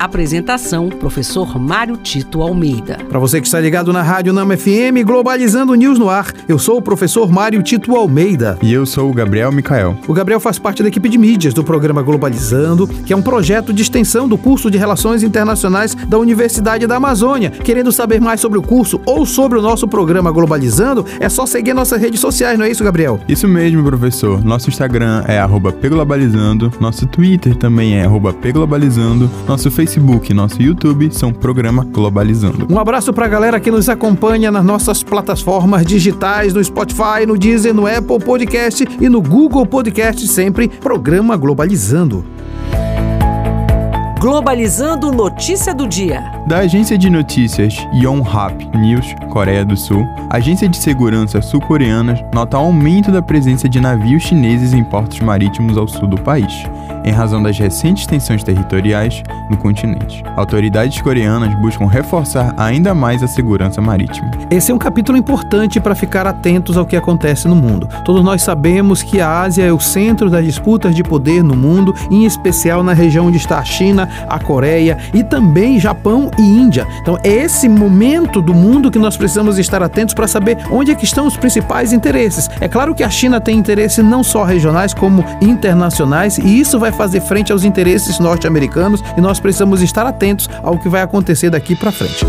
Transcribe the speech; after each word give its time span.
Apresentação: 0.00 0.88
Professor 0.88 1.60
Mário 1.60 1.94
Tito 1.94 2.40
Almeida. 2.40 2.96
Para 3.06 3.18
você 3.18 3.38
que 3.38 3.46
está 3.46 3.60
ligado 3.60 3.92
na 3.92 4.00
Rádio 4.00 4.32
Nama 4.32 4.56
FM, 4.56 5.04
Globalizando 5.04 5.74
News 5.74 5.98
no 5.98 6.08
ar, 6.08 6.32
eu 6.48 6.58
sou 6.58 6.78
o 6.78 6.82
professor 6.82 7.30
Mário 7.30 7.62
Tito 7.62 7.94
Almeida. 7.94 8.58
E 8.62 8.72
eu 8.72 8.86
sou 8.86 9.10
o 9.10 9.12
Gabriel 9.12 9.52
Micael. 9.52 9.98
O 10.08 10.14
Gabriel 10.14 10.40
faz 10.40 10.58
parte 10.58 10.82
da 10.82 10.88
equipe 10.88 11.06
de 11.06 11.18
mídias 11.18 11.52
do 11.52 11.62
programa 11.62 12.00
Globalizando, 12.00 12.88
que 12.88 13.12
é 13.12 13.16
um 13.16 13.20
projeto 13.20 13.74
de 13.74 13.82
extensão 13.82 14.26
do 14.26 14.38
curso 14.38 14.70
de 14.70 14.78
Relações 14.78 15.22
Internacionais 15.22 15.94
da 15.94 16.18
Universidade 16.18 16.86
da 16.86 16.96
Amazônia. 16.96 17.50
Querendo 17.50 17.92
saber 17.92 18.22
mais 18.22 18.40
sobre 18.40 18.58
o 18.58 18.62
curso 18.62 19.02
ou 19.04 19.26
sobre 19.26 19.58
o 19.58 19.62
nosso 19.62 19.86
programa 19.86 20.32
Globalizando, 20.32 21.04
é 21.20 21.28
só 21.28 21.44
seguir 21.44 21.74
nossas 21.74 22.00
redes 22.00 22.20
sociais, 22.20 22.58
não 22.58 22.64
é 22.64 22.70
isso, 22.70 22.82
Gabriel? 22.82 23.20
Isso 23.28 23.46
mesmo, 23.46 23.84
professor. 23.84 24.42
Nosso 24.42 24.70
Instagram 24.70 25.24
é 25.28 25.38
pglobalizando, 25.78 26.72
nosso 26.80 27.06
Twitter 27.06 27.54
também 27.54 28.00
é 28.00 28.06
pglobalizando, 28.40 29.30
nosso 29.46 29.70
Facebook 29.70 29.89
Facebook 29.90 30.30
e 30.30 30.34
nosso 30.34 30.62
YouTube 30.62 31.12
são 31.12 31.32
Programa 31.32 31.84
Globalizando. 31.84 32.64
Um 32.70 32.78
abraço 32.78 33.12
para 33.12 33.26
a 33.26 33.28
galera 33.28 33.58
que 33.58 33.72
nos 33.72 33.88
acompanha 33.88 34.48
nas 34.48 34.64
nossas 34.64 35.02
plataformas 35.02 35.84
digitais, 35.84 36.54
no 36.54 36.62
Spotify, 36.62 37.26
no 37.26 37.36
Deezer, 37.36 37.74
no 37.74 37.88
Apple 37.88 38.20
Podcast 38.20 38.86
e 39.00 39.08
no 39.08 39.20
Google 39.20 39.66
Podcast, 39.66 40.28
sempre 40.28 40.68
Programa 40.68 41.36
Globalizando. 41.36 42.24
Globalizando 44.20 45.10
Notícia 45.10 45.74
do 45.74 45.88
Dia. 45.88 46.22
Da 46.46 46.58
agência 46.58 46.96
de 46.96 47.10
notícias 47.10 47.74
Yonhap 47.92 48.64
News, 48.78 49.06
Coreia 49.30 49.64
do 49.64 49.76
Sul, 49.76 50.06
a 50.28 50.36
agência 50.36 50.68
de 50.68 50.76
segurança 50.76 51.42
sul-coreana 51.42 52.14
nota 52.32 52.56
aumento 52.56 53.10
da 53.10 53.22
presença 53.22 53.68
de 53.68 53.80
navios 53.80 54.22
chineses 54.22 54.72
em 54.72 54.84
portos 54.84 55.18
marítimos 55.18 55.76
ao 55.76 55.88
sul 55.88 56.06
do 56.06 56.20
país 56.20 56.52
em 57.04 57.10
razão 57.10 57.42
das 57.42 57.58
recentes 57.58 58.06
tensões 58.06 58.42
territoriais 58.42 59.22
no 59.48 59.56
continente. 59.56 60.22
Autoridades 60.36 61.00
coreanas 61.00 61.54
buscam 61.60 61.86
reforçar 61.86 62.54
ainda 62.56 62.94
mais 62.94 63.22
a 63.22 63.28
segurança 63.28 63.80
marítima. 63.80 64.30
Esse 64.50 64.70
é 64.70 64.74
um 64.74 64.78
capítulo 64.78 65.18
importante 65.18 65.80
para 65.80 65.94
ficar 65.94 66.26
atentos 66.26 66.76
ao 66.76 66.86
que 66.86 66.96
acontece 66.96 67.48
no 67.48 67.56
mundo. 67.56 67.88
Todos 68.04 68.24
nós 68.24 68.42
sabemos 68.42 69.02
que 69.02 69.20
a 69.20 69.40
Ásia 69.40 69.64
é 69.64 69.72
o 69.72 69.80
centro 69.80 70.30
das 70.30 70.44
disputas 70.44 70.94
de 70.94 71.02
poder 71.02 71.42
no 71.42 71.56
mundo, 71.56 71.94
em 72.10 72.24
especial 72.24 72.82
na 72.82 72.92
região 72.92 73.26
onde 73.26 73.36
está 73.36 73.58
a 73.58 73.64
China, 73.64 74.08
a 74.28 74.38
Coreia 74.38 74.98
e 75.14 75.22
também 75.22 75.78
Japão 75.78 76.30
e 76.38 76.42
Índia. 76.42 76.86
Então, 77.00 77.18
é 77.22 77.28
esse 77.28 77.68
momento 77.68 78.42
do 78.42 78.54
mundo 78.54 78.90
que 78.90 78.98
nós 78.98 79.16
precisamos 79.16 79.58
estar 79.58 79.82
atentos 79.82 80.14
para 80.14 80.28
saber 80.28 80.58
onde 80.70 80.90
é 80.90 80.94
que 80.94 81.04
estão 81.04 81.26
os 81.26 81.36
principais 81.36 81.92
interesses. 81.92 82.48
É 82.60 82.68
claro 82.68 82.94
que 82.94 83.02
a 83.02 83.10
China 83.10 83.40
tem 83.40 83.56
interesses 83.56 84.04
não 84.04 84.22
só 84.22 84.44
regionais 84.44 84.94
como 84.94 85.24
internacionais 85.40 86.38
e 86.38 86.60
isso 86.60 86.78
vai 86.78 86.89
vai 86.90 86.92
fazer 86.92 87.20
frente 87.20 87.52
aos 87.52 87.64
interesses 87.64 88.18
norte-americanos 88.18 89.02
e 89.16 89.20
nós 89.20 89.40
precisamos 89.40 89.80
estar 89.82 90.06
atentos 90.06 90.48
ao 90.62 90.78
que 90.78 90.88
vai 90.88 91.02
acontecer 91.02 91.50
daqui 91.50 91.74
para 91.74 91.92
frente. 91.92 92.24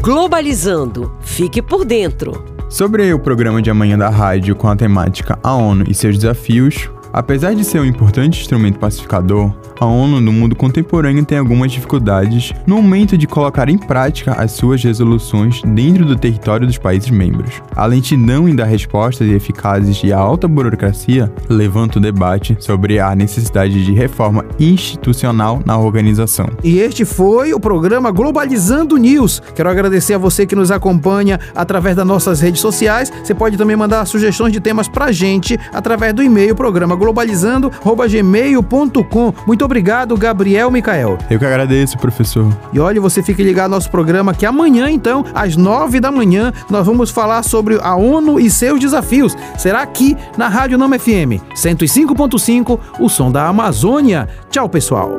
Globalizando. 0.00 1.12
Fique 1.20 1.62
por 1.62 1.84
dentro. 1.84 2.44
Sobre 2.68 3.12
o 3.12 3.18
programa 3.18 3.62
de 3.62 3.70
amanhã 3.70 3.96
da 3.96 4.08
rádio 4.08 4.56
com 4.56 4.68
a 4.68 4.74
temática 4.74 5.38
A 5.42 5.54
ONU 5.54 5.84
e 5.88 5.94
seus 5.94 6.18
desafios, 6.18 6.90
apesar 7.12 7.54
de 7.54 7.64
ser 7.64 7.80
um 7.80 7.84
importante 7.84 8.40
instrumento 8.40 8.78
pacificador, 8.78 9.52
a 9.78 9.84
ONU 9.84 10.20
no 10.20 10.32
mundo 10.32 10.54
contemporâneo 10.54 11.24
tem 11.24 11.38
algumas 11.38 11.72
dificuldades 11.72 12.52
no 12.66 12.76
momento 12.76 13.18
de 13.18 13.26
colocar 13.26 13.68
em 13.68 13.76
prática 13.76 14.32
as 14.32 14.52
suas 14.52 14.82
resoluções 14.82 15.60
dentro 15.62 16.04
do 16.04 16.16
território 16.16 16.66
dos 16.66 16.78
países 16.78 17.10
membros. 17.10 17.60
A 17.74 17.84
lentidão 17.84 18.48
em 18.48 18.54
dar 18.54 18.64
respostas 18.64 19.28
eficazes 19.28 20.02
e 20.04 20.12
a 20.12 20.18
alta 20.18 20.46
burocracia 20.46 21.32
levanta 21.48 21.98
o 21.98 22.02
debate 22.02 22.56
sobre 22.60 23.00
a 23.00 23.14
necessidade 23.14 23.84
de 23.84 23.92
reforma 23.92 24.44
institucional 24.58 25.60
na 25.66 25.76
organização. 25.76 26.48
E 26.62 26.78
este 26.78 27.04
foi 27.04 27.52
o 27.52 27.60
programa 27.60 28.10
Globalizando 28.10 28.96
News. 28.96 29.42
Quero 29.54 29.68
agradecer 29.68 30.14
a 30.14 30.18
você 30.18 30.46
que 30.46 30.54
nos 30.54 30.70
acompanha 30.70 31.40
através 31.54 31.96
das 31.96 32.06
nossas 32.06 32.40
redes 32.40 32.60
sociais. 32.60 33.12
Você 33.22 33.34
pode 33.34 33.56
também 33.56 33.76
mandar 33.76 34.06
sugestões 34.06 34.52
de 34.52 34.60
temas 34.60 34.86
pra 34.86 35.10
gente 35.10 35.58
através 35.72 36.14
do 36.14 36.22
e-mail 36.22 36.54
programa 36.54 36.94
globalizando@gmail.com. 37.02 39.34
Muito 39.46 39.64
obrigado, 39.64 40.16
Gabriel 40.16 40.70
Micael. 40.70 41.18
Eu 41.28 41.38
que 41.38 41.44
agradeço, 41.44 41.98
professor. 41.98 42.50
E 42.72 42.78
olha, 42.78 43.00
você 43.00 43.20
fique 43.22 43.42
ligado 43.42 43.64
ao 43.64 43.70
nosso 43.70 43.90
programa 43.90 44.32
que 44.32 44.46
amanhã, 44.46 44.88
então, 44.90 45.24
às 45.34 45.56
nove 45.56 45.98
da 45.98 46.12
manhã, 46.12 46.52
nós 46.70 46.86
vamos 46.86 47.10
falar 47.10 47.42
sobre 47.42 47.78
a 47.82 47.96
ONU 47.96 48.38
e 48.38 48.48
seus 48.48 48.78
desafios. 48.78 49.36
Será 49.58 49.82
aqui 49.82 50.16
na 50.36 50.46
Rádio 50.48 50.78
Nama 50.78 50.96
FM 50.98 51.42
105.5, 51.54 52.78
o 52.98 53.08
som 53.08 53.32
da 53.32 53.48
Amazônia. 53.48 54.28
Tchau, 54.50 54.68
pessoal. 54.68 55.16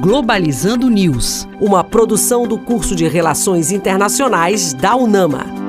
Globalizando 0.00 0.88
News, 0.88 1.46
uma 1.60 1.84
produção 1.84 2.46
do 2.46 2.56
curso 2.58 2.96
de 2.96 3.06
Relações 3.06 3.70
Internacionais 3.70 4.72
da 4.72 4.96
UNAMA. 4.96 5.61